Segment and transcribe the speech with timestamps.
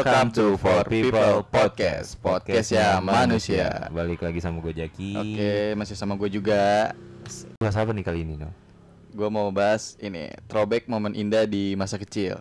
[0.00, 3.92] Welcome to For People Podcast Podcastnya manusia.
[3.92, 5.12] Balik lagi sama gue Jaki.
[5.12, 6.96] Oke, masih sama gue juga.
[7.60, 8.48] Bahas apa nih kali ini no?
[9.12, 12.40] Gue mau bahas ini Throwback momen indah di masa kecil.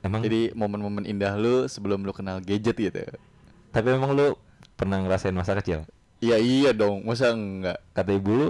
[0.00, 0.24] Emang?
[0.24, 3.04] Jadi momen-momen indah lu sebelum lu kenal gadget gitu.
[3.76, 4.32] Tapi emang lu
[4.72, 5.84] pernah ngerasain masa kecil?
[6.24, 7.76] Iya iya dong, masa enggak?
[7.92, 8.48] Kata ibu lu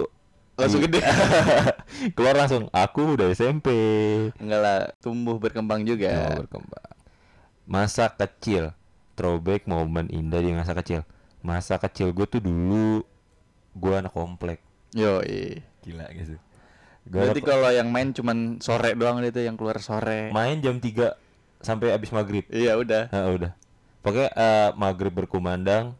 [0.55, 1.03] Langsung i- gede.
[2.15, 3.67] Keluar langsung Aku udah SMP
[4.39, 7.00] Enggak lah, tumbuh berkembang Oh, juga berkembang
[7.65, 8.73] Masa kecil
[9.13, 11.05] Throwback momen indah di masa kecil
[11.41, 13.05] Masa kecil gue tuh dulu
[13.73, 14.59] Gue anak komplek
[14.93, 16.35] Yoi Gila gitu
[17.01, 21.17] Gua Berarti kalau yang main cuman sore doang itu yang keluar sore main jam 3
[21.61, 23.51] Sampai abis maghrib Iya udah Nah, udah.
[24.01, 25.93] Pokoknya eh, maghrib berkumandang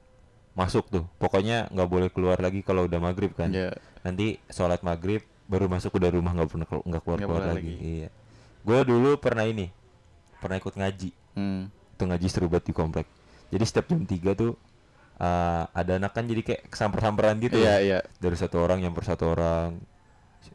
[0.51, 1.05] masuk tuh.
[1.15, 3.53] Pokoknya nggak boleh keluar lagi kalau udah maghrib kan.
[3.53, 3.77] Iya.
[4.01, 7.61] Nanti sholat maghrib baru masuk udah rumah nggak pernah nggak keluar Nggak keluar lagi.
[7.61, 7.73] lagi.
[7.77, 8.09] Iya.
[8.65, 9.69] Gue dulu pernah ini
[10.41, 11.09] pernah ikut ngaji.
[11.33, 11.71] Hmm.
[11.95, 13.07] Itu ngaji seru banget di komplek.
[13.51, 14.51] Jadi setiap jam 3 tuh
[15.17, 17.59] eh, ada anak kan jadi kayak kesamper-samperan gitu.
[17.59, 19.77] Iya iya Dari satu orang nyamper satu orang.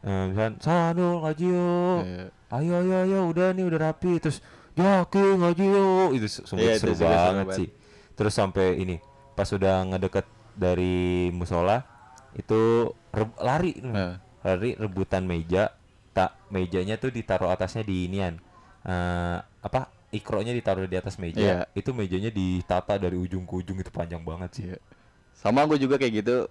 [0.03, 2.01] Eh, misalkan, Sanul ngaji yuk.
[2.03, 2.25] Iya.
[2.47, 4.39] Ayo ayo ayo udah nih udah rapi terus
[4.71, 7.57] Jaki ngaji yuk itu sumpah itu seru seru banget banget.
[7.57, 7.67] sih
[8.13, 8.95] terus sampai ini
[9.33, 11.81] pas udah ngedeket dari musola
[12.33, 12.93] itu
[13.41, 14.21] lari Nah.
[14.45, 15.73] lari rebutan meja
[16.13, 18.37] tak mejanya tuh ditaruh atasnya di inian
[18.85, 21.59] eh, apa ikronya ditaruh di atas meja Iya.
[21.75, 24.79] itu mejanya ditata dari ujung ke ujung itu panjang banget sih Iya.
[25.37, 26.49] Sama gue juga kayak gitu.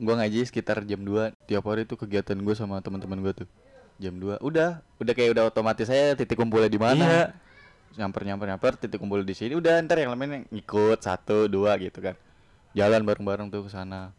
[0.00, 3.48] Gue ngaji sekitar jam 2 tiap hari itu kegiatan gue sama teman-teman gue tuh.
[4.00, 7.04] Jam 2 udah, udah kayak udah otomatis saya titik kumpulnya di mana.
[7.04, 7.24] Iya.
[8.00, 9.52] Nyamper nyamper nyamper titik kumpul di sini.
[9.52, 12.16] Udah ntar yang lainnya ngikut satu dua gitu kan.
[12.72, 14.16] Jalan bareng-bareng tuh ke sana.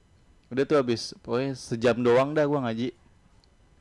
[0.54, 2.94] Udah tuh habis pokoknya sejam doang dah gua ngaji.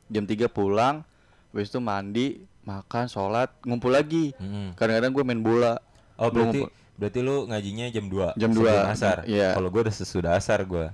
[0.09, 1.05] Jam 3 pulang,
[1.53, 4.31] habis itu mandi, makan, sholat, ngumpul lagi.
[4.35, 4.71] Mm-mm.
[4.73, 5.73] Kadang-kadang gue main bola.
[6.15, 6.69] oh berarti ngumpul.
[6.93, 9.51] berarti lu ngajinya jam 2 Jam 2, asar iya.
[9.51, 10.87] kalau gue udah sesudah asar gue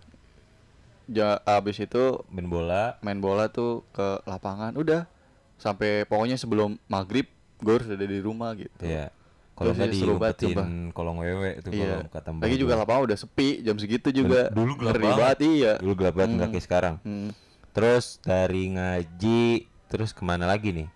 [1.06, 5.10] Ja, habis itu main bola main bola tuh ke lapangan udah
[5.56, 7.28] sampai pokoknya sebelum maghrib
[7.60, 9.12] gue harus ada di rumah gitu Iya.
[9.52, 10.56] Kalau nggak ya, diumpetin
[10.90, 14.48] kolong wewe itu iya kalau kata Mbak lagi juga lapangan udah sepi jam segitu juga
[14.50, 15.38] Dulu gelap banget.
[15.44, 16.56] iya Dulu gelap banget nggak Hmm.
[16.56, 16.96] kayak sekarang.
[17.02, 17.30] Hmm.
[17.70, 19.42] Terus dari ngaji
[19.86, 20.88] terus ke mana lagi nih?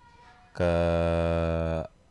[0.53, 0.71] Ke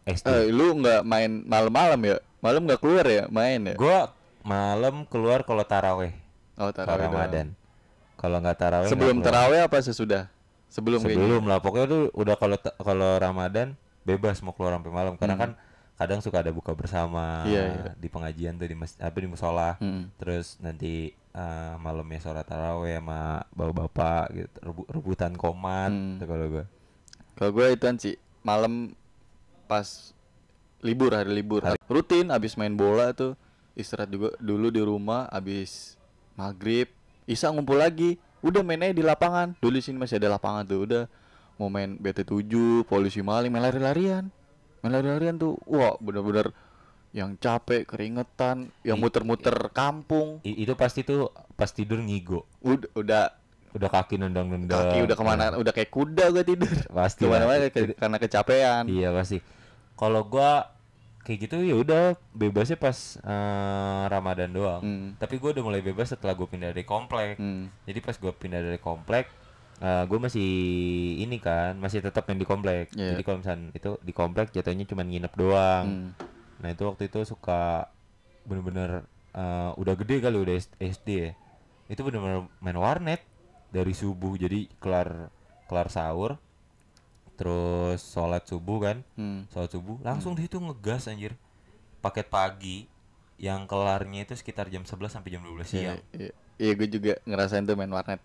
[0.05, 0.27] SD.
[0.27, 4.11] Eh, lu nggak main malam-malam ya malam nggak keluar ya main ya Gua
[4.43, 6.11] malam keluar kalau taraweh,
[6.57, 6.99] oh doang.
[6.99, 7.55] Ramadan.
[8.15, 10.27] Kalau nggak taraweh sebelum taraweh apa sesudah
[10.67, 11.15] sebelum kayaknya?
[11.17, 15.43] Sebelum lah pokoknya tuh udah kalau kalau Ramadan bebas mau keluar sampai malam karena Hmm.
[15.45, 15.51] kan
[15.95, 17.93] kadang suka ada buka bersama Iya, iya.
[17.95, 19.79] di pengajian tuh di mas apa di musola.
[19.79, 20.11] Hmm.
[20.17, 26.19] terus nanti eh, malamnya sholat taraweh sama bapak-bapak gitu rebu- rebutan komat Hmm.
[26.19, 26.65] tuh kalau gue
[27.33, 28.95] kalau gue ituan sih malam
[29.67, 30.13] pas
[30.83, 31.63] libur hari libur.
[31.63, 33.39] Hari- rutin abis main bola tuh
[33.79, 35.97] istirahat juga dulu di rumah abis
[36.35, 36.91] maghrib
[37.25, 38.19] isa ngumpul lagi.
[38.43, 39.55] Udah mainnya di lapangan.
[39.63, 41.05] Dulu sini masih ada lapangan tuh udah.
[41.63, 42.51] Mau main BT7
[42.91, 44.27] polisi maling main lari-larian.
[44.83, 46.51] Main lari-larian tuh wah bener-bener
[47.15, 50.43] yang capek keringetan yang muter-muter kampung.
[50.43, 52.43] I- itu pasti tuh pas tidur ngigo.
[52.59, 53.25] Udah udah
[53.73, 54.85] udah kaki nendang-nendang.
[54.85, 56.73] Kaki udah ke mana Nah, udah kayak kuda gue tidur.
[56.91, 58.85] Pasti ke mana-mana ke- karena kecapean.
[58.87, 59.41] Iya pasti.
[59.93, 60.69] Kalau gua
[61.23, 62.03] kayak gitu ya udah
[62.33, 64.83] bebasnya pas eh, Ramadan doang.
[64.83, 65.09] Hmm.
[65.17, 67.39] tapi gua udah mulai bebas setelah gue pindah dari komplek.
[67.39, 67.71] Hmm.
[67.83, 69.31] jadi pas gua pindah dari komplek
[69.79, 70.51] eh gue masih
[71.19, 72.91] ini kan masih tetap main di komplek.
[72.93, 73.15] Iya.
[73.15, 75.85] jadi kalau misalnya itu di komplek jatuhnya cuma nginep doang.
[75.85, 76.09] Hmm.
[76.59, 77.91] Nah itu waktu itu suka
[78.43, 79.03] bener-bener
[79.33, 81.31] eh, udah gede kali udah SD ya.
[81.87, 83.23] Itu bener-bener main warnet
[83.73, 85.33] dari subuh jadi kelar
[85.67, 86.37] kelar sahur
[87.35, 89.49] terus sholat subuh kan Hmm.
[89.51, 91.33] sholat subuh langsung di situ ngegas anjir
[91.99, 92.87] paket pagi
[93.41, 97.19] yang kelarnya itu sekitar jam 11 sampai jam 12 Iya, siang iya, iya gue juga
[97.27, 98.21] ngerasain tuh main warnet.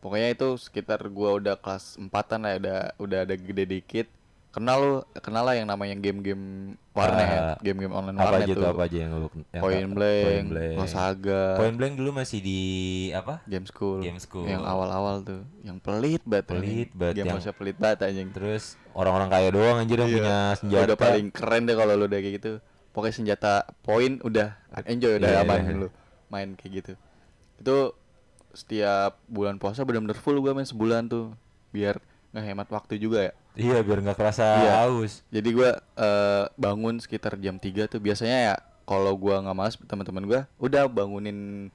[0.00, 4.06] Pokoknya itu sekitar gua udah kelas empatan lah, udah udah ada gede dikit.
[4.54, 6.44] Kenal lu, kenal lah yang namanya game-game
[6.90, 8.64] warnet, Ah, game-game online apa warnet aja tuh.
[8.64, 10.74] apa aja yang lu yang Point Blank, Point Blank.
[10.78, 12.60] Losaga, Point Blank dulu masih di
[13.10, 13.98] apa Game School.
[13.98, 14.46] Game School.
[14.46, 16.46] Yang awal-awal tuh, yang pelit banget.
[16.48, 18.30] Pelit banget, Game yang- masa pelit banget anjing.
[18.30, 22.06] terus orang-orang kaya doang anjir yang Iya, punya senjata Udah paling keren deh kalau lu
[22.06, 22.52] udah kayak gitu.
[22.94, 23.52] Pokoknya senjata
[23.82, 24.54] poin udah
[24.86, 25.74] enjoy udah Iya, aman iya.
[25.76, 25.88] lu
[26.30, 26.92] main kayak gitu.
[27.58, 27.76] Itu
[28.50, 31.34] setiap bulan puasa benar-benar full gua main sebulan tuh
[31.68, 31.98] biar
[32.34, 33.32] ngehemat waktu juga ya.
[33.54, 34.72] Iya biar nggak kerasa Iya.
[34.82, 35.22] haus.
[35.28, 40.24] Jadi gua eh, bangun sekitar jam 3 tuh biasanya ya kalau gua nggak malas teman-teman
[40.24, 41.70] gua udah bangunin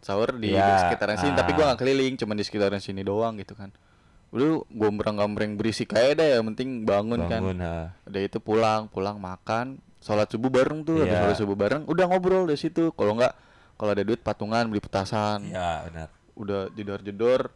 [0.00, 1.54] sahur di, di Iya, sekitaran sini tapi ah.
[1.54, 3.70] gua nggak keliling cuma di sekitaran sini doang gitu kan.
[4.30, 7.40] Udah gombrang-gambreng berisik kayak dah ya penting bangun, kan.
[7.40, 7.94] Bangun ha.
[8.04, 11.22] Udah itu pulang, pulang makan, sholat subuh bareng tuh habis Iya.
[11.24, 13.34] sholat subuh bareng udah ngobrol dari situ kalau nggak
[13.74, 16.08] kalau ada duit patungan beli petasan Iya, benar.
[16.34, 17.52] udah jedor-jedor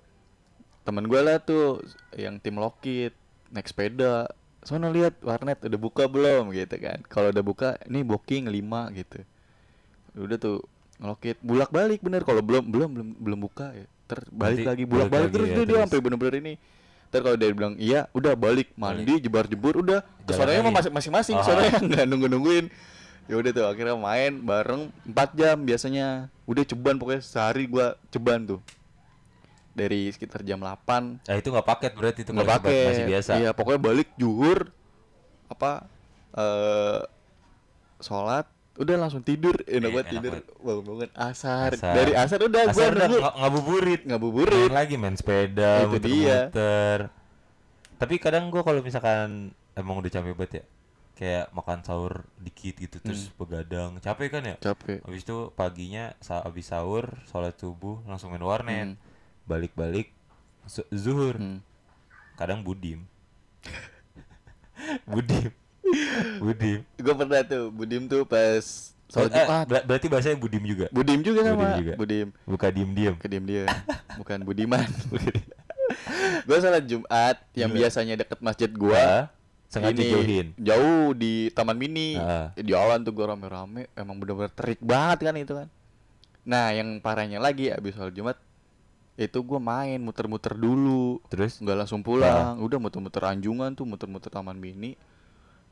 [0.84, 1.80] temen gue lah tuh
[2.14, 3.16] yang tim lokit
[3.50, 4.28] naik sepeda.
[4.64, 6.52] Sono lihat warnet udah buka belum?
[6.52, 7.00] Gitu kan.
[7.08, 9.18] Kalau udah buka ini booking 5 gitu.
[10.16, 10.64] Udah tuh
[10.96, 12.24] ngelokit bulak balik bener.
[12.24, 13.84] Kalau belum belum belum belum buka ya.
[14.04, 16.54] Ter balik Berarti lagi bulak balik terus ya, tuh dia sampai bener-bener ini.
[17.12, 20.00] Ter kalau dia bilang iya udah balik mandi jebar jebur udah.
[20.24, 20.76] Ke sananya mah lagi.
[20.80, 21.44] masing- masing-masing Ah.
[21.44, 22.66] soalnya nggak nunggu nungguin
[23.24, 26.28] ya udah tuh akhirnya main bareng 4 jam biasanya.
[26.44, 28.60] Udah ceban pokoknya sehari gua ceban tuh
[29.74, 33.30] dari sekitar jam 8 Nah, itu nggak paket berarti itu nggak pakai masih biasa.
[33.36, 34.70] iya pokoknya balik juhur
[35.46, 35.86] apa
[36.32, 37.00] eh
[37.98, 40.44] sholat udah langsung tidur enak Iya, banget enak tidur banget.
[40.58, 41.70] bangun bangun asar.
[41.70, 41.94] Asar.
[41.94, 44.00] dari asar udah udah nunggu nggak ngabuburit.
[44.04, 46.50] ngabuburit Main lagi main sepeda, Itu dia.
[46.50, 46.98] muter-muter.
[47.94, 50.64] Tapi kadang gua kalau misalkan emang udah capek banget ya,
[51.14, 53.38] kayak makan sahur dikit gitu terus Hmm.
[53.38, 54.56] begadang, capek kan ya?
[54.60, 58.88] capek Habis itu paginya habis sahur, sholat subuh, langsung main warnet.
[58.90, 58.98] Hmm.
[59.44, 60.08] Balik-balik
[60.64, 61.36] zu- zuhur.
[61.36, 61.60] Hmm.
[62.34, 63.04] Kadang budim.
[65.06, 65.50] budim.
[66.38, 66.80] budim.
[66.96, 68.64] gue pernah tuh budim tuh pas
[69.06, 70.86] sholat Eh, jumat ber- berarti bahasanya budim juga.
[70.90, 71.92] budim juga sama Budim juga.
[71.96, 73.14] budim Buka diem-diem.
[73.16, 73.64] kediem dia
[74.18, 74.88] bukan budiman
[76.46, 77.78] gue sholat jumat yang Gila.
[77.78, 79.28] biasanya deket masjid gua
[79.66, 80.46] sengaja ini jauhin.
[80.56, 82.50] jauh di taman mini Ah.
[82.52, 85.68] di jalan tuh gue rame-rame emang bener-bener terik banget kan itu kan
[86.42, 88.36] nah yang parahnya lagi abis sholat jumat
[89.14, 94.58] itu gue main muter-muter dulu Terus nggak langsung pulang udah muter-muter anjungan tuh muter-muter taman
[94.58, 94.98] mini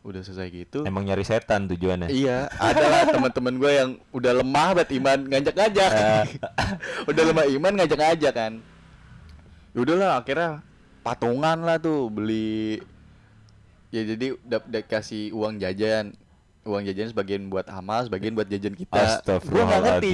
[0.02, 2.10] udah selesai gitu emang nyari setan tujuannya.
[2.10, 5.90] Iya, ada lah teman-teman gue yang udah lemah banget iman ngajak-ngajak.
[5.94, 6.26] Ah.
[7.10, 8.52] udah lemah iman ngajak-ngajak kan.
[9.72, 10.66] Ya udahlah akhirnya
[11.06, 12.82] patungan lah tuh beli
[13.94, 16.18] ya jadi udah, udah kasih uang jajan.
[16.62, 19.18] Uang jajan sebagian buat amal, sebagian buat jajan kita.
[19.42, 20.12] Gue nggak ngerti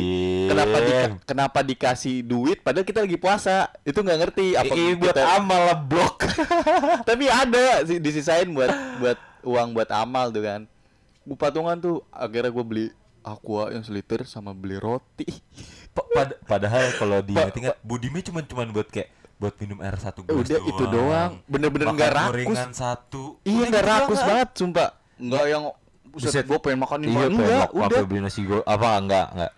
[0.49, 0.93] kenapa di,
[1.23, 3.69] kenapa dikasih duit padahal kita lagi puasa.
[3.85, 4.47] Itu nggak ngerti.
[4.57, 6.25] Apa Ini buat kita- amal blok.
[7.09, 10.61] tapi ada sih disisain buat buat uang buat amal tuh kan.
[11.21, 12.87] Gue patungan tuh akhirnya gue beli
[13.21, 15.29] aqua yang seliter sama beli roti.
[15.93, 20.49] Pa- pad- padahal kalau diinget-inget budimnya cuma cuman buat kayak buat minum air satu gelas
[20.49, 21.33] udah itu doang.
[21.45, 22.33] bener-bener nggak rakus.
[22.33, 23.37] gorengan satu.
[23.45, 24.29] Iya nggak gitu rakus doang.
[24.33, 24.89] banget sumpah.
[25.19, 25.65] Nggak yang
[26.13, 26.45] Buset.
[26.45, 28.01] gue pengen makan ini iya enggak pengen mak- udah.
[28.09, 28.67] beli nasi goreng?
[28.67, 29.53] Apa enggak enggak.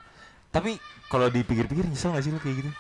[0.51, 0.71] Tapi
[1.07, 2.71] kalau dipikir-pikir nyesel gak sih lu kayak gitu?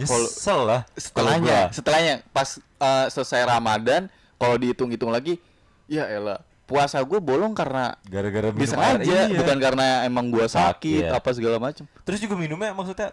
[0.00, 4.08] Nyesel lah setelahnya setelahnya pas eh, selesai ramadan
[4.40, 5.36] kalau dihitung-hitung lagi
[5.84, 9.36] ya elah puasa gue bolong karena gara-gara minum bisa air, aja iya.
[9.42, 11.18] bukan karena emang gue sakit Sakit.
[11.18, 13.10] apa segala macam terus juga minumnya maksudnya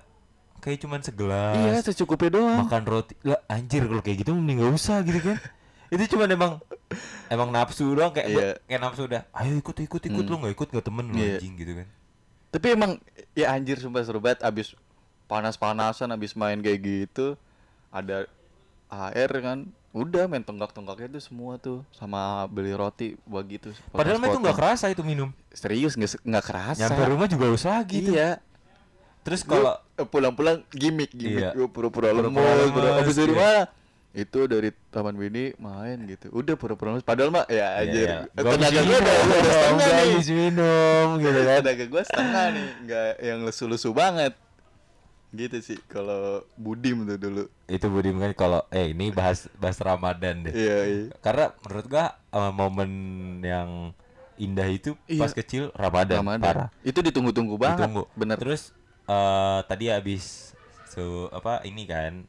[0.62, 2.70] kayak cuman segelas iya secukupnya doang.
[2.70, 3.14] makan roti.
[3.26, 5.38] Lah anjir kalau kayak gitu mending gak usah gitu kan
[5.90, 6.60] itu cuma emang
[7.28, 8.36] emang nafsu doang kayak Iya.
[8.36, 10.30] buat- kayak nafsu udah ayo ikut ikut ikut Hmm.
[10.30, 11.38] lu nggak ikut gak temen lu Iya.
[11.38, 11.88] anjing gitu kan
[12.48, 12.92] Tapi emang
[13.34, 14.72] ya anjir sumpah seru banget abis
[15.26, 17.36] panas-panasan abis main kayak gitu
[17.90, 18.24] ada
[18.88, 24.30] air kan udah main tonggak-tonggaknya tuh semua tuh sama beli roti buat gitu padahal mah
[24.30, 28.14] itu nggak kerasa itu minum serius nggak nggak kerasa nyampe rumah juga harus lagi tuh
[28.14, 28.40] iya
[29.20, 31.68] terus kalau kalau pulang-pulang gimmick gimmick Iya.
[31.68, 33.42] Pura-pura Pura-pura lemes pura lemes, abis dari iya.
[33.42, 33.62] mana
[34.18, 36.34] itu dari taman mini main gitu.
[36.34, 38.18] Udah pura-pura padahal mah ya Iya, iya.
[38.34, 40.10] Gua tenaga gue udah, setengah gua nih.
[40.10, 41.60] habis minum gitu kan.
[41.62, 42.70] tenaga gue setengah nih.
[42.82, 44.34] Nggak yang lesu-lesu banget.
[45.30, 47.44] Gitu sih kalau budim tuh dulu.
[47.70, 50.54] Itu Budim kan kalau eh ini bahas bahas Ramadan deh.
[50.56, 51.04] Iya iya.
[51.22, 52.92] Karena menurut gua eh, momen
[53.46, 53.70] yang
[54.38, 55.22] indah itu Iya.
[55.22, 56.42] pas kecil Ramadan, Ramadan.
[56.42, 56.70] parah.
[56.82, 57.86] Itu ditunggu-tunggu banget.
[57.86, 58.04] Ditunggu.
[58.18, 58.38] bener.
[58.42, 58.74] Terus
[59.06, 60.58] eh tadi habis
[60.90, 62.26] su apa ini kan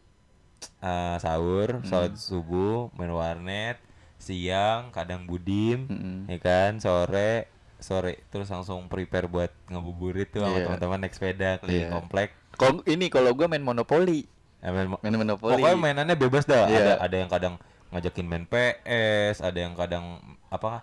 [0.79, 1.85] eh, sahur, Hmm.
[1.85, 3.79] sholat subuh, main warnet,
[4.17, 6.19] siang kadang budim, Mm-mm.
[6.27, 7.47] ya kan, sore
[7.79, 10.65] sore terus langsung prepare buat ngabuburit tuh sama Iya.
[10.67, 11.95] teman-teman naik sepeda keliling Iya.
[11.95, 12.29] komplek.
[12.53, 14.27] kalau ini kalau gue main monopoli
[14.59, 16.67] Eh, main, main monopoli pokoknya mainannya bebas dah.
[16.67, 16.75] Iya.
[16.77, 17.55] Ada ada yang kadang
[17.89, 20.83] ngajakin main PS, ada yang kadang apa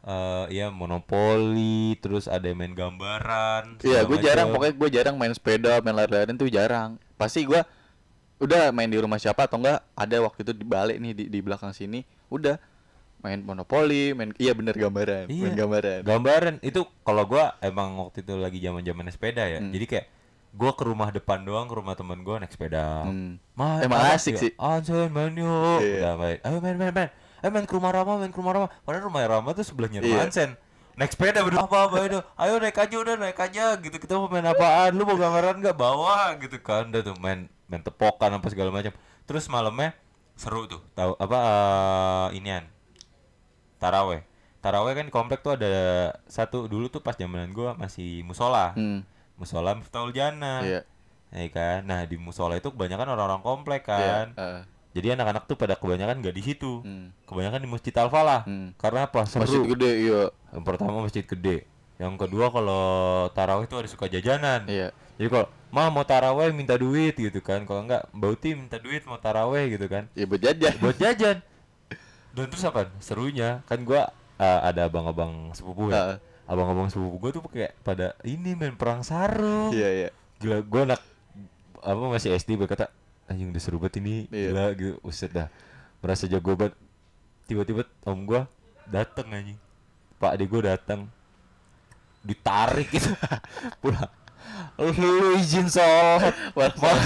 [0.00, 3.82] eh ya monopoli, terus ada yang main gambaran.
[3.82, 7.58] iya gue jarang pokoknya gue jarang main sepeda main lari-larian tuh jarang pasti gue
[8.40, 11.38] udah main di rumah siapa atau enggak ada waktu itu di balik nih di, di
[11.38, 12.56] belakang sini udah
[13.18, 15.44] main monopoli main iya bener gambaran Iya.
[15.44, 19.60] main gambaran Gambaran itu kalau gua emang waktu itu lagi zaman-zaman sepeda ya.
[19.60, 19.70] Hmm.
[19.70, 20.06] Jadi kayak
[20.50, 23.04] gua ke rumah depan doang ke rumah temen gua naik sepeda.
[23.04, 23.36] Hmm.
[23.52, 24.40] Main, Emang apa asik ya?
[24.40, 24.50] sih.
[24.56, 25.78] Anjir main yuk.
[25.78, 25.96] Iya.
[26.00, 26.38] Udah main.
[26.40, 27.10] Ayo main main main.
[27.38, 28.68] Ayo main ke rumah Rama, main ke rumah Rama.
[28.80, 30.24] Padahal rumah Rama tuh sebelahnya rumah Iya.
[30.24, 30.50] Ansen.
[30.96, 32.18] Naik sepeda berdua apa apa itu.
[32.34, 33.96] Ayo naik aja udah naik aja gitu.
[33.96, 34.90] Kita mau main apaan?
[34.92, 36.88] Lu mau gambaran nggak bawa gitu kan.
[36.88, 38.90] Udah tuh main main tepokan apa segala macam.
[39.24, 39.94] Terus malamnya
[40.34, 40.82] seru tuh.
[40.92, 42.66] Tahu apa eh, inian
[43.78, 44.20] taraweh
[44.60, 45.72] taraweh kan komplek tuh ada
[46.28, 49.00] satu dulu tuh pas zamanan gua masih musola Hmm.
[49.40, 50.80] musola Miftahul Jannah Iya.
[51.32, 53.96] ya kan nah di musola itu kebanyakan orang-orang komplek Iya.
[53.96, 54.60] kan eh,
[54.92, 57.24] jadi anak-anak tuh pada kebanyakan gak di situ hmm.
[57.24, 58.76] kebanyakan di masjid Al Falah Hmm.
[58.76, 60.22] karena apa seru Masjid gede iya.
[60.52, 61.64] yang pertama masjid gede
[61.96, 62.84] yang kedua kalau
[63.32, 64.92] taraweh itu ada suka jajanan Iya.
[65.20, 67.68] Jadi kalau mah mau taraweh minta duit gitu kan.
[67.68, 70.08] Kalau enggak mbak Uti minta duit mau taraweh gitu kan.
[70.16, 70.74] Ya buat jajan.
[70.80, 71.44] buat jajan.
[72.32, 72.88] Dan terus apa?
[73.04, 73.60] Serunya.
[73.68, 74.08] Kan gua
[74.40, 76.16] uh, ada abang-abang sepupu ya.
[76.16, 76.16] Heeh.
[76.48, 79.76] abang-abang sepupu gua tuh kayak pada ini main perang sarung.
[79.76, 80.10] Iya, iya.
[80.40, 81.04] gila gua anak
[81.84, 82.88] apa masih SD berkata
[83.28, 84.24] anjing udah seru banget ini.
[84.32, 84.48] Iya.
[84.56, 84.94] gila gitu.
[85.04, 85.52] Uset dah.
[86.00, 86.80] Merasa jago banget.
[87.44, 88.48] Tiba-tiba om gua
[88.88, 89.60] dateng anjing.
[90.16, 91.12] Pak adik gua datang
[92.24, 93.12] ditarik gitu.
[93.84, 94.09] Pulang
[94.96, 96.34] lu izin sholat.
[96.54, 97.00] Perang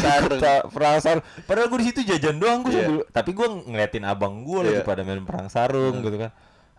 [0.71, 1.25] perang sarung.
[1.45, 4.87] Padahal gue di situ jajan doang gue sambil tapi gue ngeliatin abang gue lagi Iya.
[4.87, 6.31] pada main perang sarung gitu kan.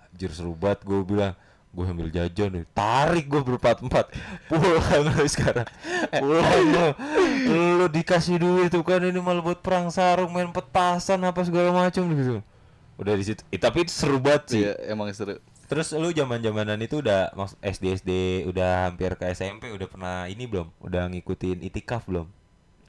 [0.10, 1.36] Anjir seru banget gue bilang.
[1.76, 4.06] Gue sambil jajan deh tarik gue berempat empat
[4.48, 5.68] pulang lu sekarang.
[6.08, 6.88] Pulang lu.
[7.52, 12.08] Lu dikasih duit tuh kan ini malah buat perang sarung main petasan apa segala macam
[12.16, 12.40] gitu.
[12.96, 13.44] Udah di situ.
[13.52, 14.62] Eh, tapi itu seru banget sih.
[14.64, 15.36] Iya, emang seru.
[15.66, 18.12] Terus lu zaman-zamanan itu udah SD SD
[18.46, 20.70] udah hampir ke SMP udah pernah ini belum?
[20.80, 22.30] Udah ngikutin itikaf belum?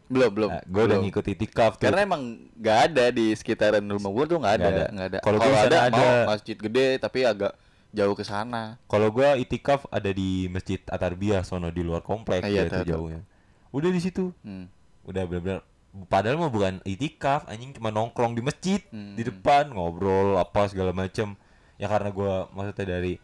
[0.07, 0.51] Belum, belum.
[0.51, 1.05] Nah, gue udah belum.
[1.05, 1.83] ngikut itikaf tuh.
[1.83, 5.07] Karena emang nggak ada di sekitaran rumah gua tuh nggak ada, Nggak ada.
[5.09, 5.19] ada.
[5.19, 6.25] Kalau di ada, sana mau ada.
[6.29, 7.53] masjid gede tapi agak
[7.91, 8.63] jauh ke sana.
[8.85, 12.85] Kalau gua itikaf ada di Masjid Atarbiyah sono di luar komplek Ah, iya, tahu.
[12.85, 13.25] jauhnya.
[13.71, 14.31] Udah di situ.
[14.41, 14.69] Hmm.
[15.03, 15.65] Udah benar-benar
[16.05, 19.17] padahal mah bukan itikaf, anjing cuma nongkrong di masjid di Hmm.
[19.19, 21.35] depan ngobrol apa segala macem
[21.77, 23.21] Ya karena gua maksudnya dari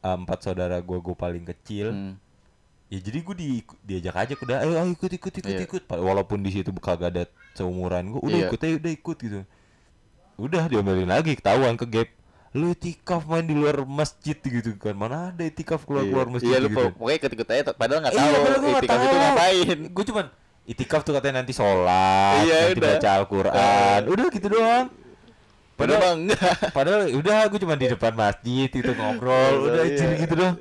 [0.00, 1.90] uh, empat saudara gua gua paling kecil.
[1.90, 2.14] Hmm.
[2.86, 3.48] Ya jadi gue di,
[3.82, 5.66] diajak aja udah ayo, ayo ikut ikut ikut Iya.
[5.66, 8.46] ikut walaupun di situ kagak ada seumuran gue udah Iya.
[8.46, 9.40] ikut aja udah ikut gitu
[10.36, 12.08] udah diomelin lagi ketahuan ke gap
[12.54, 16.32] lu itikaf main di luar masjid gitu kan mana ada itikaf keluar keluar Iya.
[16.32, 19.16] masjid Iya, lu gitu po- pokoknya ikut-ikut aja padahal nggak Iya, tahu nggak itikaf itu
[19.18, 19.78] ngapain.
[19.90, 20.26] gue cuman
[20.64, 22.90] itikaf tuh katanya nanti sholat Iya, nanti udah.
[22.94, 24.12] baca Al-Quran Eh.
[24.14, 24.86] udah gitu doang
[25.76, 26.56] Padahal Padahal- enggak.
[26.76, 29.94] padahal udah gue cuma di depan masjid itu ngobrol udah Iya.
[29.94, 30.56] jadi gitu doang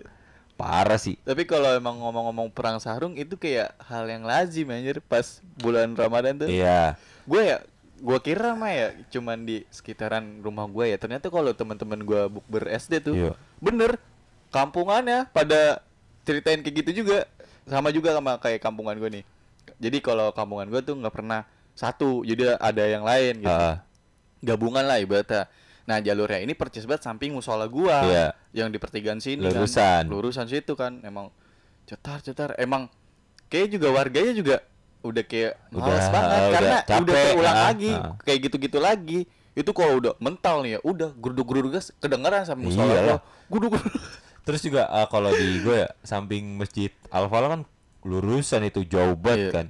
[0.54, 5.24] parah sih Tapi kalau emang ngomong-ngomong perang sarung itu kayak hal yang lazim anjir pas
[5.58, 6.48] bulan Ramadan tuh.
[6.48, 7.58] iya Gue ya
[7.98, 10.98] gua kira mah ya cuman di sekitaran rumah gue ya.
[10.98, 13.32] Ternyata kalau teman-teman gua bukber SD tuh Iya.
[13.58, 13.96] bener
[14.50, 15.80] kampungannya pada
[16.24, 17.24] ceritain kayak gitu juga.
[17.64, 19.26] Sama juga sama kayak kampungan gue nih.
[19.76, 21.44] Jadi kalau kampungan gue tuh nggak pernah
[21.74, 23.52] satu, jadi ada yang lain gitu.
[23.52, 23.84] Ah,
[24.42, 25.48] Gabungan lah ibaratnya.
[25.86, 28.28] Nah jalurnya ini percis banget samping musola gua Iya.
[28.52, 30.04] yang di pertigaan sini Lurusan.
[30.04, 30.04] kan.
[30.10, 31.30] Lurusan situ kan emang
[31.86, 32.90] cetar cetar emang
[33.48, 34.56] kayak juga warganya juga
[35.06, 38.14] udah kayak males Udah, banget udah karena capek, udah keulang ah, lagi ah.
[38.26, 39.20] kayak gitu-gitu lagi
[39.54, 43.18] itu kalau udah mental nih ya udah geruduk-geruduk gas kedengeran sama musola gua.
[43.48, 43.94] Guduk-guduk.
[44.42, 47.62] Terus juga uh, kalau di gue ya samping masjid Al Falah kan
[48.02, 49.52] lurusan itu jauh banget Iya.
[49.54, 49.68] kan.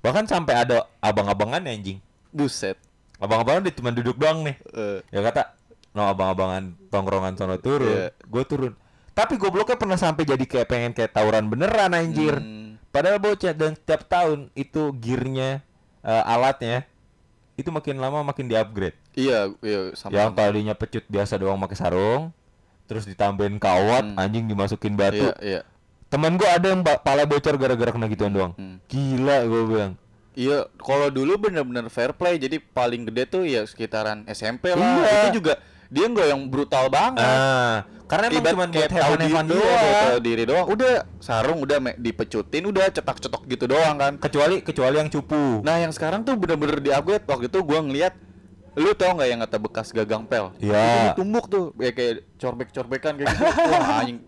[0.00, 2.00] Bahkan sampai ada abang-abangan anjing.
[2.28, 2.74] buset
[3.16, 4.56] Abang-abangan dia cuma duduk doang nih.
[4.70, 5.54] Eh, Ya kata,
[5.90, 8.08] no abang-abangan tongkrongan sono turun, Iya.
[8.12, 8.72] gue turun.
[9.10, 12.34] Tapi gobloknya pernah sampai jadi kayak pengen kayak tawuran beneran anjir.
[12.34, 15.62] hmm, Padahal bocah dan setiap tahun itu gearnya
[16.00, 16.86] uh, alatnya
[17.54, 18.98] itu makin lama makin di-upgrade.
[19.14, 22.34] iya iya sama Yang tadinya pecut biasa doang pakai sarung,
[22.84, 24.18] terus ditambahin kawat, Hmm.
[24.18, 25.22] anjing dimasukin batu.
[25.22, 25.60] iya iya
[26.04, 28.52] Temen gua ada yang pala bocor gara-gara kena gituan doang.
[28.52, 28.82] hmm.
[28.84, 29.92] Gila gua bilang.
[30.34, 34.82] Iya, kalau dulu bener-bener fair play, jadi paling gede tuh ya sekitaran SMP lah.
[34.82, 35.10] Iya.
[35.14, 37.22] Itu juga dia nggak yang brutal banget.
[37.22, 40.04] Ah, karena emang cuma buat tahu diri, doang.
[40.10, 40.66] tahu diri doang.
[40.66, 44.12] Udah sarung udah dipecutin, udah cetak-cetok gitu doang kan.
[44.18, 45.62] Kecuali kecuali yang cupu.
[45.62, 47.22] Nah, yang sekarang tuh bener-bener di upgrade.
[47.30, 48.14] Waktu itu gua ngeliat
[48.74, 50.50] lu tau nggak yang kata bekas gagang pel?
[50.58, 50.82] Iya.
[50.82, 53.44] Itu ditumbuk tuh, kayak, kayak corbek-corbekan kayak gitu.
[53.70, 54.18] Wah, anjing.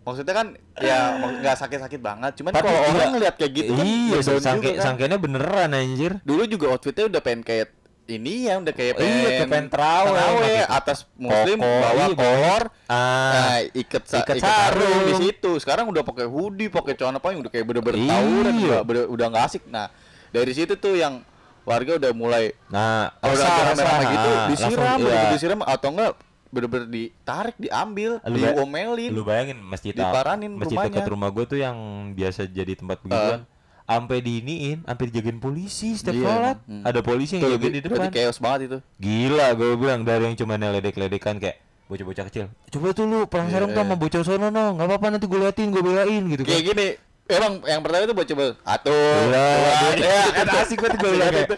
[0.00, 2.88] Maksudnya kan ya nggak sakit-sakit banget, cuman Tapi kalau iya.
[2.90, 4.82] orang ngeliat kayak gitu kan iya, ya sangke, juga kan.
[4.82, 6.12] sangkanya beneran anjir.
[6.24, 7.68] Dulu juga outfitnya udah pengen kayak
[8.10, 12.16] ini ya udah kayak Oh, iya, kayak pengen terawih, terawih, atas muslim koko, bawah iya,
[12.18, 16.98] kolor Ah, nah iket sa iket iket sarung di situ sekarang udah pakai hoodie pakai
[16.98, 18.10] celana panjang udah kayak bener-bener Iya.
[18.10, 19.86] tawuran udah bener- udah nggak asik nah
[20.26, 21.22] dari situ tuh yang
[21.62, 25.30] warga udah mulai nah, kalau udah rame-rame gitu Ah, disiram langsung, iya.
[25.30, 26.12] disiram atau enggak
[26.50, 30.90] bener-bener ditarik diambil Lu diomelin Lu bayangin masjid Diparanin masjid rumahnya.
[30.92, 31.76] dekat rumah gua tuh yang
[32.12, 33.46] biasa jadi tempat begituan.
[33.82, 36.56] Sampai diiniin, hampir dijagain polisi setiap Iya, sholat.
[36.62, 36.82] Hmm.
[36.84, 38.06] Ada polisi yang jagain di depan.
[38.08, 42.46] chaos banget itu Gila gue bilang dari yang cuma ledek-ledekan kayak bocah-bocah kecil.
[42.68, 43.86] Coba tuh lu perang Iya, sarung tuh iya.
[43.86, 46.48] sama bocah sono no, nggak apa-apa nanti gue liatin, gue belain gitu kan.
[46.48, 46.86] kayak gini
[47.26, 48.94] emang yang pertama itu coba atur
[49.26, 49.46] dua,
[49.92, 51.48] dia- ya, kan asik banget gue kayak.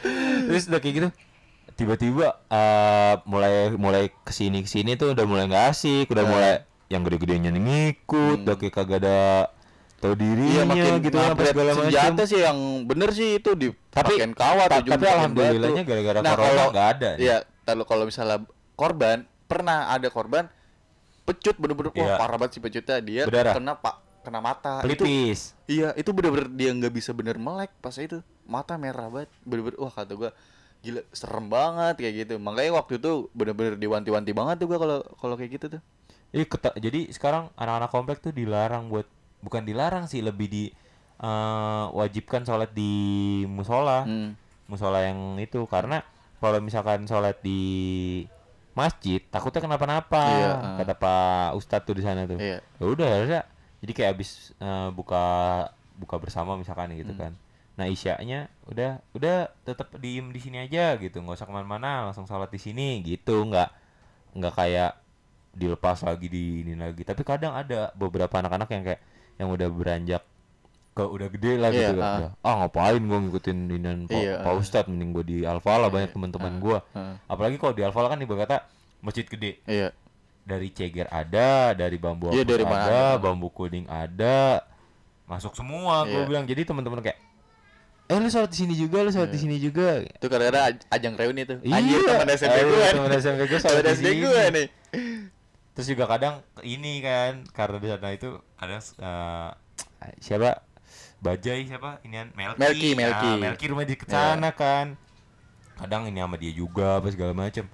[0.47, 1.09] Terus udah kayak gitu.
[1.83, 6.31] Tiba-tiba eh, mulai mulai ke sini ke sini tuh udah mulai nggak asik, udah Eh.
[6.31, 6.53] mulai
[6.87, 8.45] yang gede-gedenya ngikut, Hmm.
[8.45, 9.19] udah kayak kagak ada
[9.99, 11.85] tau dirinya Iya makin gitu kan apa segala macam.
[11.85, 16.47] senjata sih yang bener sih itu di Tapi- kawat ta- tapi alhamdulillahnya gara-gara Nah, corona
[16.49, 17.21] kalau- nggak ada nih.
[17.21, 18.39] Iya, kalau kalau misalnya
[18.73, 20.47] korban pernah ada korban
[21.23, 22.03] pecut bener-bener Iya.
[22.05, 23.55] wah parah banget sih pecutnya dia Berdarah.
[23.55, 25.55] kena pak kena mata itu Pelipis.
[25.67, 29.91] iya itu bener-bener dia nggak bisa bener melek pas itu mata merah banget bener-bener wah
[29.93, 30.31] kata gua
[30.83, 35.35] gila serem banget kayak gitu makanya waktu itu bener-bener diwanti-wanti banget tuh gua kalau kalau
[35.35, 35.83] kayak gitu tuh
[36.29, 39.05] Iya, keta- jadi sekarang anak-anak komplek tuh dilarang buat
[39.39, 40.65] bukan dilarang sih, lebih di
[41.19, 42.93] eh, wajibkan sholat di
[43.47, 44.03] musola.
[44.03, 44.33] Hmm.
[44.65, 46.01] musola yang itu karena
[46.39, 48.25] kalau misalkan sholat di
[48.73, 50.77] masjid takutnya kenapa-napa Iya, ah.
[50.81, 52.65] kata Pak Ustadz tuh di sana tuh Iya.
[52.65, 53.43] ya udah harusnya
[53.79, 55.25] jadi kayak abis eh, buka
[55.95, 57.21] buka bersama misalkan gitu Hmm.
[57.21, 57.33] kan
[57.73, 62.29] nah isyaknya udah udah tetap diem di sini aja gitu nggak usah ke mana-mana langsung
[62.29, 63.71] sholat di sini gitu nggak
[64.37, 64.93] nggak kayak
[65.53, 69.01] dilepas lagi di ini lagi tapi kadang ada beberapa anak-anak yang kayak
[69.41, 70.23] yang udah beranjak
[70.93, 72.55] ke udah gede lah gitu Iya, kan ah.
[72.61, 74.61] Ngapain gua ngikutin inian Pak, Iya, Pak ah.
[74.61, 77.17] Ustadz mending gua di Alfala banyak Iya, teman-teman ah, gua ah.
[77.33, 78.59] apalagi kalau di Alfala kan ibarat kata
[79.01, 79.97] masjid gede iya
[80.45, 84.69] dari ceger ada dari bambu Iya, apus dari ada, bambu kuning ada
[85.25, 86.29] masuk semua gua Iya.
[86.29, 87.17] bilang jadi teman-teman kayak
[88.13, 89.43] eh lu sholat di sini juga lu sholat di Iya.
[89.43, 89.89] sini juga.
[90.01, 91.59] Itu kadang-kadang aj- ajang reuni tuh.
[91.61, 92.87] Iya, anjir teman SMP ayo, gua.
[92.91, 94.15] teman SMP gua sholat di sini.
[94.21, 94.67] gua nih.
[95.73, 99.51] Terus juga kadang ini kan karena di sana itu kadang eh,
[100.19, 100.61] siapa?
[101.19, 102.03] Bajai siapa?
[102.03, 102.59] Inian Melki.
[102.59, 103.31] Melki, Ah, Melki.
[103.41, 104.99] Melki rumah di sana kan.
[105.75, 107.65] Kadang ini sama dia juga apa segala macem.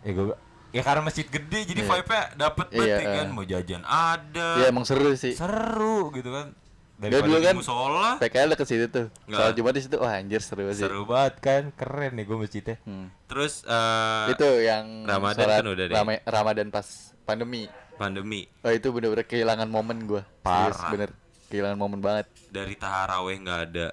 [0.00, 0.36] Ya gue
[0.70, 1.88] ya karena masjid gede jadi Iya.
[1.88, 3.24] vibe-nya dapet Iya, banget ya kan.
[3.24, 3.32] eh.
[3.32, 4.48] mau jajan ada.
[4.56, 5.32] Ya emang seru sih.
[5.32, 6.52] Seru gitu kan
[7.00, 9.06] Daripada dulu kan musola PKL deket situ tuh.
[9.24, 10.84] Soal Jumat di situ wah anjir seru sih.
[10.84, 12.76] Seru banget kan keren nih gue masjidnya.
[12.84, 13.08] Hmm.
[13.24, 15.96] terus eh, itu yang Ramadan kan udah deh.
[15.96, 16.84] Rama- Ramadan pas
[17.24, 17.64] pandemi.
[17.96, 18.44] Pandemi.
[18.60, 20.28] Oh itu bener-bener kehilangan momen gua.
[20.44, 20.90] Serius, Parah.
[20.92, 21.10] bener.
[21.48, 22.28] Kehilangan momen banget.
[22.52, 23.86] Dari taraweh nggak ada.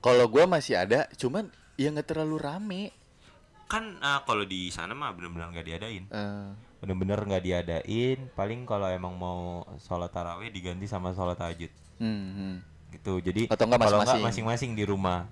[0.00, 2.82] Kalau gua masih ada cuman ya nggak terlalu rame.
[3.68, 6.04] Kan ah, kalau di sana mah bener-bener nggak diadain.
[6.08, 6.48] Eh,
[6.80, 8.18] bener-bener nggak diadain.
[8.32, 12.54] Paling kalau emang mau sholat taraweh diganti sama sholat tahajud hmm, hmm.
[12.92, 14.22] gitu jadi Atau enggak kalau masing-masing.
[14.22, 15.26] masing-masing di rumah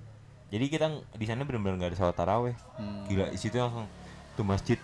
[0.49, 3.05] jadi kita di sana bener-bener nggak ada sholat taraweh Hmm.
[3.07, 3.87] gila di situ langsung
[4.33, 4.79] tuh masjid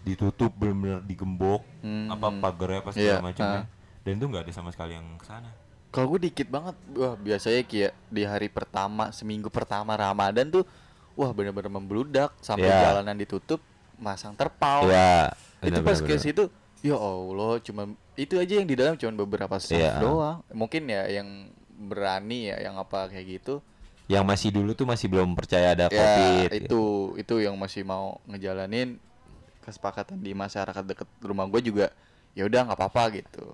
[0.00, 3.66] ditutup bener-bener digembok Hmm, apa pagarnya apa segala Iya, macamnya ah.
[4.00, 5.50] dan itu nggak ada sama sekali yang ke sana
[5.88, 10.64] Kalau gue dikit banget, wah biasanya kayak di hari pertama, seminggu pertama Ramadan tuh,
[11.12, 12.96] wah bener-bener membludak sampai Iya.
[12.96, 13.60] jalanan ditutup,
[13.94, 14.88] masang terpal.
[14.88, 15.28] ya
[15.60, 16.48] itu pas ke situ,
[16.82, 17.82] ya Allah, cuma
[18.14, 19.92] itu aja yang di dalam cuma beberapa staff Iya.
[19.98, 20.38] doang.
[20.50, 23.62] Mungkin ya yang berani ya, yang apa kayak gitu.
[24.10, 26.58] yang masih dulu tuh masih belum percaya ada Ya covid gitu.
[26.60, 26.82] itu
[27.16, 28.98] itu yang masih mau ngejalanin
[29.60, 31.86] kesepakatan di masyarakat deket rumah gue juga.
[32.34, 33.46] Ya udah nggak apa-apa gitu.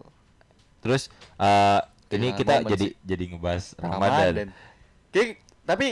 [0.80, 2.92] terus eh, ini Kehilangan kita jadi sih.
[3.04, 4.50] jadi ngebahas Ramadan,
[5.10, 5.28] Kayak,
[5.62, 5.88] tapi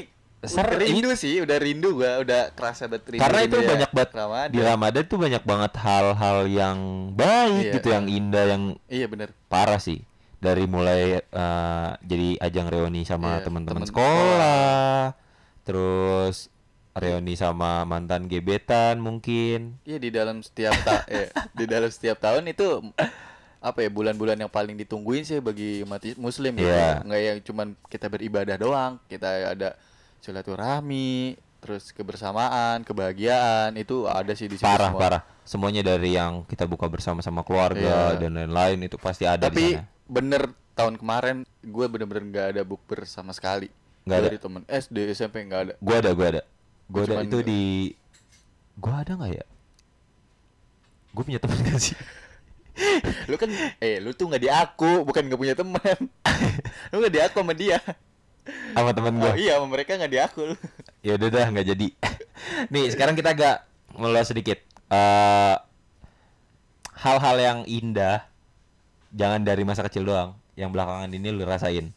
[0.49, 3.23] Ser- rindu sih, udah rindu gua, udah kerasa banget rindu.
[3.23, 4.49] karena itu ya banyak banget Ramadan.
[4.49, 6.79] di Ramadan tuh banyak banget hal-hal yang
[7.13, 10.03] baik Iya, gitu yang indah yang Iya bener parah sih
[10.37, 15.17] dari mulai eh, jadi ajang reuni sama Iya, teman-teman sekolah
[15.63, 16.49] terus
[16.93, 22.47] reuni sama mantan gebetan mungkin Iya di dalam setiap ta eh, di dalam setiap tahun
[22.47, 22.81] itu
[23.59, 26.71] apa ya bulan-bulan yang paling ditungguin sih bagi umat muslim Iya.
[26.71, 26.91] ya.
[27.03, 29.75] Nggak yang cuman kita beribadah doang, kita ada
[30.27, 35.01] silaturahmi, terus kebersamaan, kebahagiaan itu ada sih di situ parah semua.
[35.01, 38.27] parah semuanya dari yang kita buka bersama sama keluarga Iya.
[38.27, 40.43] dan lain-lain itu pasti ada di Tapi sana bener
[40.75, 43.71] tahun kemarin gue bener-bener nggak ada bukber sama sekali.
[44.03, 44.27] Nggak ada?
[44.31, 45.73] Dari temen SD SMP nggak ada.
[45.79, 46.43] gua ada gua ada
[46.87, 47.63] gua ada itu di
[48.77, 49.45] gua ada nggak ya
[51.11, 51.97] gua punya teman gak sih
[53.27, 53.49] lu kan
[53.81, 55.97] eh lu tuh nggak di aku bukan nggak punya teman
[56.93, 57.81] lu nggak di aku sama dia
[58.75, 59.33] sama teman gua.
[59.33, 60.57] oh, iya sama mereka nggak di aku lu
[61.03, 61.87] ya udah dah nggak jadi.
[62.73, 63.57] Nih sekarang kita agak
[63.95, 64.59] meluas sedikit.
[64.91, 65.57] Eh
[66.97, 68.27] hal-hal yang indah
[69.15, 70.35] jangan dari masa kecil doang.
[70.57, 71.93] Yang belakangan ini lu rasain.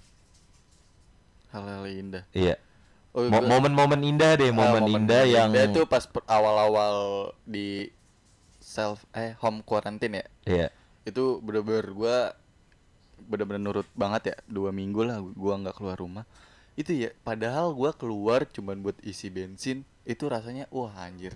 [1.50, 2.24] Hal-hal indah.
[2.36, 2.60] Iya.
[3.10, 7.90] Oh, Mo- momen-momen indah deh ah, momen, indah yang indah tuh pas awal-awal di
[8.62, 10.26] self eh home quarantine ya?
[10.46, 10.68] Iya.
[11.10, 12.18] Itu bener-bener gua
[13.28, 14.36] bener-bener nurut banget ya.
[14.46, 16.24] Dua minggu lah gua nggak keluar rumah.
[16.74, 21.36] Itu ya padahal gua keluar cuman buat isi bensin itu rasanya wah anjir.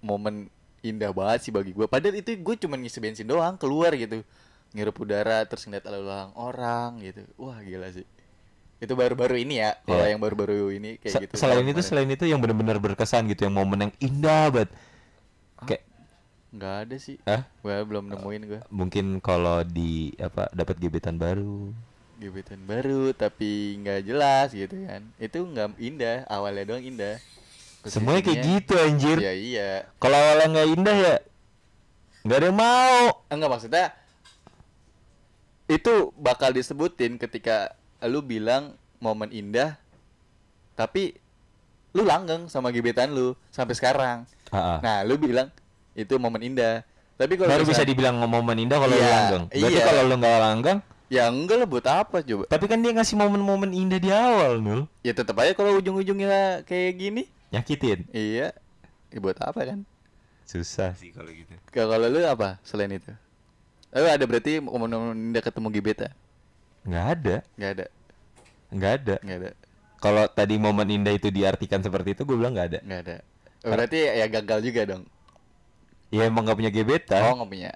[0.00, 0.48] Momen
[0.80, 1.84] indah banget sih bagi gua.
[1.84, 4.24] Padahal itu gue cuman ngisi bensin doang keluar gitu.
[4.72, 7.20] Ngirup udara terus ngeliat lalu lalang orang gitu.
[7.36, 8.06] Wah gila sih.
[8.80, 10.16] Itu baru-baru ini ya kalau Iya.
[10.16, 11.32] yang baru-baru ini kayak Se- gitu.
[11.36, 11.84] selain itu kemarin.
[11.84, 14.70] selain itu yang benar-benar berkesan gitu yang momen yang indah banget.
[15.68, 15.82] Kayak
[16.50, 17.46] nggak ada sih Ah?
[17.60, 21.70] gua belum nemuin gua Mungkin kalau di apa dapat gebetan baru.
[22.16, 27.16] gebetan baru tapi nggak jelas gitu kan itu nggak indah awalnya doang indah
[27.82, 29.16] Semuanya kayak gitu anjir.
[29.16, 31.16] ya iya Kalau awalnya nggak indah ya
[32.20, 33.04] nggak ada yang mau.
[33.26, 33.86] enggak maksudnya
[35.66, 39.78] itu bakal disebutin ketika lu bilang momen indah
[40.74, 41.14] tapi
[41.92, 44.18] lu langgeng sama gebetan lu sampai sekarang
[44.50, 44.78] Ah, ah.
[44.82, 45.46] nah lu bilang
[45.94, 46.82] itu momen indah
[47.16, 49.44] tapi kalau Baru bisa dibilang momen indah kalau lu Iya, langgeng.
[49.52, 49.84] Berarti iya.
[49.84, 50.78] kalau lu nggak langgeng,
[51.12, 54.88] ya enggak lah buat apa coba tapi kan dia ngasih momen-momen indah di awal, Nul.
[55.02, 58.06] ya tetap aja kalau ujung-ujungnya kayak gini Nyakitin.
[58.14, 58.54] iya
[59.10, 59.82] ya buat apa kan
[60.46, 61.50] Susah sih kalau gitu.
[61.70, 63.10] kalau lu apa selain itu
[63.90, 66.14] Eh ada berarti momen-momen indah ketemu gebetan
[66.86, 67.86] Nggak ada, nggak ada
[68.70, 69.14] nggak ada.
[69.20, 69.50] nggak ada
[70.00, 72.78] Kalau tadi momen indah itu diartikan seperti itu, gue bilang nggak ada.
[72.80, 73.16] nggak ada
[73.60, 75.02] berarti ya gagal juga dong
[76.10, 77.22] Ya emang nggak punya oh gebetan.
[77.38, 77.70] nggak punya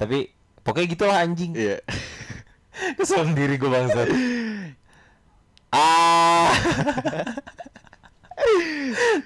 [0.00, 0.32] Tapi
[0.64, 1.52] pokoknya gitulah anjing.
[1.52, 1.78] iya
[2.98, 4.02] Kesel sendiri gue bangsa.
[5.76, 6.50] ah.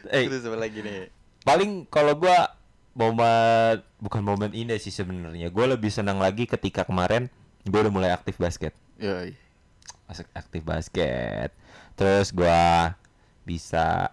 [0.13, 1.09] eh, terus apa lagi nih
[1.49, 2.53] paling kalau gua
[2.93, 5.49] momen bukan momen indah sih sebenarnya.
[5.49, 7.33] Gue lebih senang lagi ketika kemarin
[7.65, 8.77] gue udah mulai aktif basket.
[9.01, 9.33] Yoi.
[10.05, 11.55] Masuk aktif basket.
[11.97, 12.93] Terus gua
[13.49, 14.13] bisa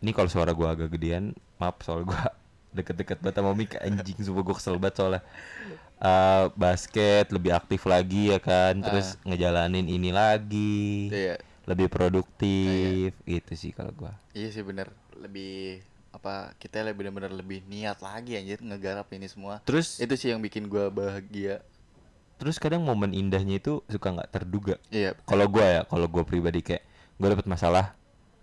[0.00, 2.32] ini kalau suara gua agak gedean, maaf soal gua
[2.70, 5.22] deket-deket banget sama Mika anjing sumpah gua kesel banget soalnya
[6.00, 11.36] Eh, basket lebih aktif lagi ya kan terus ngejalanin ini lagi Iya.
[11.68, 17.60] lebih produktif gitu sih kalau gua Iya sih bener lebih apa kita lebih bener-bener lebih
[17.64, 19.60] niat lagi anjir ngegarap ini semua.
[19.60, 21.60] terus Itu sih yang bikin gua bahagia.
[22.34, 25.12] terus kadang momen indahnya itu suka nggak terduga Iya.
[25.22, 26.80] kalau gua ya kalau gua pribadi kayak
[27.14, 27.92] gua dapet masalah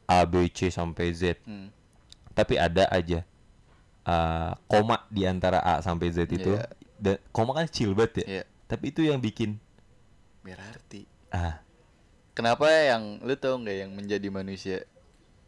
[0.06, 1.74] A B C sampai Z Hmm.
[2.32, 3.26] tapi ada aja
[4.08, 6.66] uh, koma di antara A sampai Z itu Iya.
[6.98, 8.44] dan koma kan kecil banget ya Iya.
[8.66, 9.60] tapi itu yang bikin
[10.42, 11.04] Berarti.
[11.30, 11.60] ah
[12.32, 14.78] Kenapa yang lu tau nggak yang menjadi manusia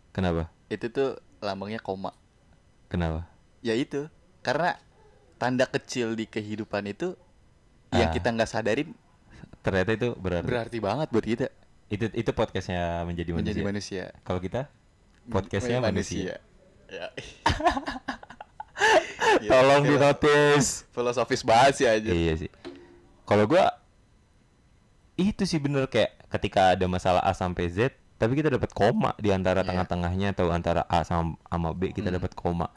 [0.09, 2.11] kenapa itu tuh lambangnya koma.
[2.87, 3.23] kenapa
[3.59, 4.07] Ya itu
[4.39, 4.75] karena
[5.35, 7.15] tanda kecil di kehidupan itu
[7.89, 8.13] yang Ah.
[8.13, 8.91] kita nggak sadarin
[9.59, 11.47] ternyata itu berarti berarti banget buat kita
[11.87, 14.03] itu itu podcastnya menjadi manusia, menjadi manusia.
[14.21, 14.69] kalau kita
[15.25, 16.37] podcastnya Men- manusia,
[16.85, 17.07] Ya.
[19.45, 20.11] tolong di Gila.
[20.11, 22.09] notice filosofis banget sih aja.
[22.09, 22.51] iya sih
[23.23, 23.75] kalau gua
[25.15, 29.29] itu sih bener kayak ketika ada masalah A sampai Z tapi kita dapat koma di
[29.29, 29.67] antara Iya.
[29.67, 32.17] tengah-tengahnya atau antara A sama, sama B kita Hmm.
[32.17, 32.67] dapat koma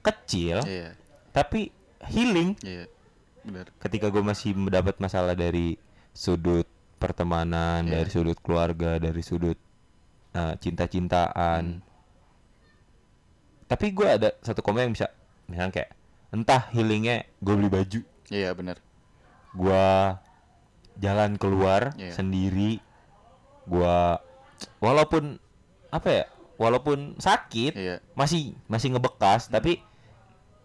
[0.00, 0.94] kecil Iya,
[1.30, 1.70] tapi
[2.08, 2.86] healing iya.
[3.42, 3.70] Benar.
[3.78, 5.78] ketika gue masih mendapat masalah dari
[6.10, 6.66] sudut
[6.98, 8.02] pertemanan Iya.
[8.02, 9.58] dari sudut keluarga dari sudut
[10.32, 11.86] uh, cinta-cintaan Hmm.
[13.66, 15.10] tapi gue ada satu koma yang bisa
[15.48, 15.90] misalnya kayak
[16.28, 18.76] entah healingnya gue beli baju Iya, benar.
[19.50, 19.86] gue
[20.96, 22.12] jalan keluar Iya.
[22.12, 22.84] sendiri
[23.64, 23.96] gue
[24.78, 25.40] walaupun
[25.88, 27.96] apa ya walaupun sakit Iya.
[28.12, 29.80] masih masih ngebekas tapi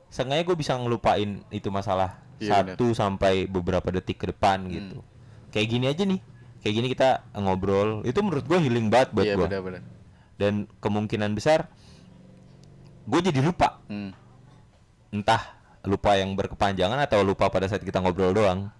[0.09, 4.99] seenggaknya gue bisa ngelupain itu masalah Iya, satu sampai beberapa detik ke depan gitu
[5.49, 6.19] kayak gini aja nih
[6.59, 9.47] kayak gini kita ngobrol itu menurut gue healing banget buat Iya, gue
[10.35, 11.71] dan kemungkinan besar
[13.03, 14.11] gue jadi lupa Hmm.
[15.13, 15.53] Entah
[15.85, 18.73] lupa yang berkepanjangan atau lupa pada saat kita ngobrol doang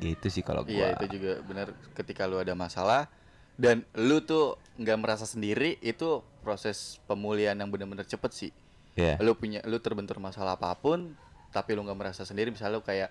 [0.00, 3.06] gitu sih kalau gue Iya, itu juga benar ketika lu ada masalah
[3.54, 8.52] dan lu tuh nggak merasa sendiri itu proses pemulihan yang benar-benar cepet sih.
[8.98, 9.18] Iya.
[9.22, 11.14] Lu punya lu terbentur masalah apa pun
[11.54, 13.10] tapi lu nggak merasa sendiri misalnya lu kayak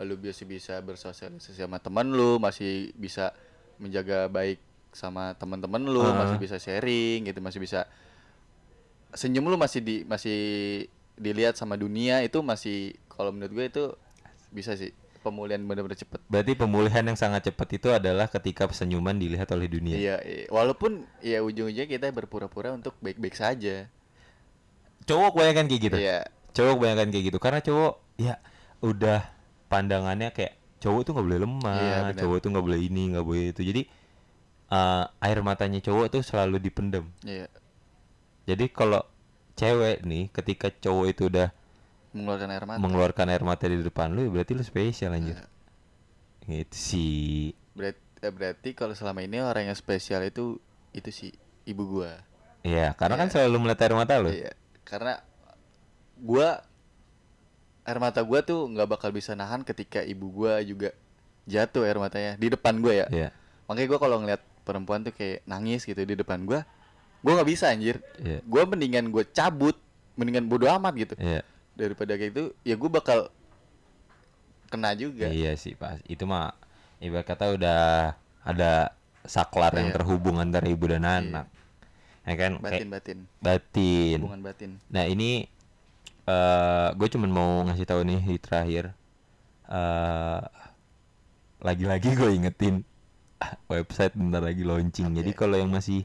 [0.00, 3.36] lu biasa bisa bersosialisasi sama teman lu, masih bisa
[3.76, 4.56] menjaga baik
[4.92, 6.24] sama teman-teman lu, Ah.
[6.24, 7.84] masih bisa sharing gitu, masih bisa
[9.12, 10.40] senyum lu masih di masih
[11.22, 13.84] dilihat sama dunia itu masih kalau menurut gue itu
[14.50, 14.90] bisa sih
[15.22, 16.18] pemulihan benar-benar cepet.
[16.26, 20.44] berarti pemulihan yang sangat cepat itu adalah ketika senyuman dilihat oleh dunia Iya, iya.
[20.50, 23.86] walaupun ya ujung-ujungnya kita berpura-pura untuk baik-baik saja.
[25.02, 26.18] cowok kebanyakan kayak gitu Iya.
[26.52, 28.34] cowok kebanyakan kayak gitu karena cowok ya
[28.82, 29.20] udah
[29.66, 33.44] pandangannya kayak cowok tuh nggak boleh lemah Iya, cowok tuh nggak boleh ini nggak boleh
[33.54, 33.82] itu jadi
[34.68, 37.46] eh, air matanya cowok tuh selalu dipendem Iya.
[38.44, 39.06] jadi kalau
[39.54, 41.48] cewek nih ketika cowok itu udah
[42.12, 42.78] Mengeluarkan air mata.
[42.78, 45.46] mengeluarkan air mata di depan lu berarti lu spesial anjir Iya.
[46.62, 50.60] gitu sih Berat, eh, berarti kalau selama ini orang yang spesial itu
[50.92, 51.30] itu sih
[51.64, 52.20] ibu gua.
[52.60, 53.34] Iya, karena kan Iya.
[53.40, 54.28] selalu melihat air mata lu.
[54.28, 54.52] Iya.
[54.84, 55.24] Karena
[56.16, 56.60] gua
[57.82, 60.92] air mata gua tuh nggak bakal bisa nahan ketika ibu gua juga
[61.42, 63.06] jatuh air matanya di depan gua ya.
[63.08, 63.28] Iya.
[63.66, 66.62] Makanya gua kalau ngeliat perempuan tuh kayak nangis gitu di depan gua,
[67.22, 68.02] gua nggak bisa anjir.
[68.18, 68.42] Iya.
[68.44, 69.78] Gua mendingan gua cabut,
[70.14, 71.14] mendingan bodo amat gitu.
[71.16, 71.42] Iya.
[71.72, 73.32] daripada kayak itu ya gue bakal
[74.68, 76.52] kena juga Iya sih pas itu mah
[76.98, 77.80] ibarat kata udah
[78.44, 78.92] ada
[79.24, 79.96] saklar yang Iya.
[79.96, 81.48] terhubung antara ibu dan anak.
[82.22, 82.60] Ya kan?
[82.60, 84.18] batin Kayak batin batin.
[84.20, 85.48] hubungan batin Nah ini
[86.22, 88.84] eh gue cuman mau ngasih tahu nih di terakhir.
[89.66, 90.42] eh
[91.62, 92.84] lagi-lagi gue ingetin
[93.72, 95.08] website bentar lagi launching.
[95.08, 95.38] Jadi Oke.
[95.38, 96.04] kalau yang masih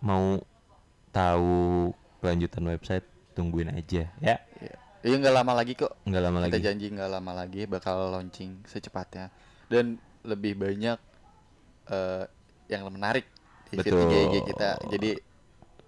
[0.00, 0.40] mau
[1.10, 4.36] tahu kelanjutan website tungguin aja ya.
[4.60, 5.92] Iya, iya nggak lama lagi kok.
[6.04, 6.64] Nggak lama Kita lagi.
[6.64, 9.32] janji nggak lama lagi bakal launching secepatnya
[9.72, 10.98] dan lebih banyak
[11.88, 12.24] eh,
[12.68, 13.24] yang menarik
[13.72, 14.10] di Betul.
[14.10, 14.76] IG kita.
[14.90, 15.10] Jadi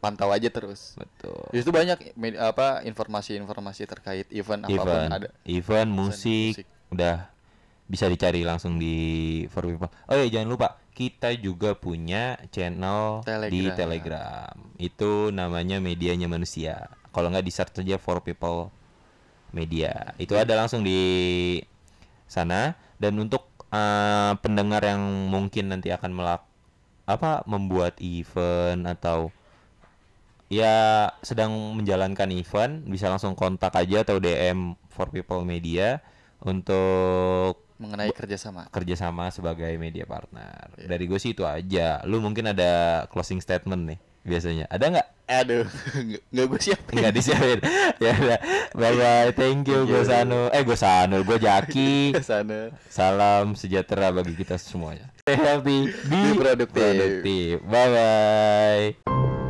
[0.03, 0.99] pantau aja terus.
[0.99, 1.47] Betul.
[1.55, 5.29] Di situ banyak apa informasi-informasi terkait event apa pun event, ada.
[5.47, 6.67] event musik, musik.
[6.91, 7.31] udah
[7.87, 8.97] bisa dicari langsung di
[9.47, 9.91] For People.
[10.11, 13.77] Oh ya jangan lupa kita juga punya channel di Telegram.
[13.77, 14.53] Telegram.
[14.77, 16.93] Itu namanya medianya manusia.
[17.13, 18.69] Kalau nggak di search aja For People
[19.53, 20.13] Media.
[20.21, 21.61] Itu ada langsung di
[22.29, 22.77] sana.
[23.01, 26.45] Dan untuk eh, pendengar yang mungkin nanti akan melak
[27.03, 29.35] apa membuat event atau
[30.53, 35.99] ya sedang menjalankan event bisa langsung kontak aja atau DM for people media
[36.45, 38.69] untuk mengenai kerjasama.
[38.69, 40.73] kerjasama sebagai media partner.
[40.75, 40.87] Iya.
[40.89, 42.01] dari gue sih itu aja.
[42.05, 42.71] Lu mungkin ada
[43.09, 44.67] closing statement nih biasanya.
[44.67, 45.09] Ada nggak?
[45.33, 45.65] Aduh,
[46.29, 46.97] nggak- gue siapin.
[47.01, 47.59] nggak disiapin.
[48.03, 48.39] Ya udah.
[48.75, 50.35] Bye bye thank you gue Thank you.
[50.35, 51.95] Sanu eh gue Sanu gue Jaki.
[52.23, 52.75] Sana.
[52.87, 55.09] salam sejahtera bagi kita semuanya.
[55.21, 56.83] Stay healthy be Be produktif.
[56.83, 59.42] produktif bye bye